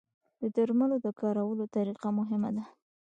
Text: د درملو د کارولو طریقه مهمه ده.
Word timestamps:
د 0.41 0.43
درملو 0.55 0.97
د 1.05 1.07
کارولو 1.19 1.63
طریقه 1.75 2.09
مهمه 2.19 2.49
ده. 2.55 2.63